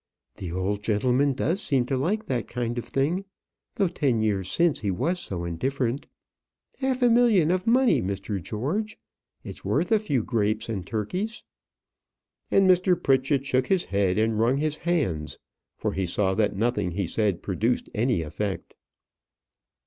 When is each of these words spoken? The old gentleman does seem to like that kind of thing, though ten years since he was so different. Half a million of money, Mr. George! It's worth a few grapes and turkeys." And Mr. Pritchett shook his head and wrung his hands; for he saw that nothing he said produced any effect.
The 0.37 0.51
old 0.51 0.81
gentleman 0.83 1.33
does 1.33 1.61
seem 1.61 1.85
to 1.85 1.95
like 1.95 2.25
that 2.25 2.47
kind 2.47 2.75
of 2.79 2.85
thing, 2.85 3.23
though 3.75 3.87
ten 3.87 4.19
years 4.19 4.49
since 4.51 4.79
he 4.79 4.89
was 4.89 5.19
so 5.19 5.45
different. 5.51 6.07
Half 6.79 7.03
a 7.03 7.09
million 7.11 7.51
of 7.51 7.67
money, 7.67 8.01
Mr. 8.01 8.41
George! 8.41 8.97
It's 9.43 9.63
worth 9.63 9.91
a 9.91 9.99
few 9.99 10.23
grapes 10.23 10.69
and 10.69 10.87
turkeys." 10.87 11.43
And 12.49 12.67
Mr. 12.67 12.95
Pritchett 12.97 13.45
shook 13.45 13.67
his 13.67 13.83
head 13.85 14.17
and 14.17 14.39
wrung 14.39 14.57
his 14.57 14.77
hands; 14.77 15.37
for 15.77 15.93
he 15.93 16.07
saw 16.07 16.33
that 16.33 16.55
nothing 16.55 16.93
he 16.93 17.05
said 17.05 17.43
produced 17.43 17.87
any 17.93 18.23
effect. 18.23 18.73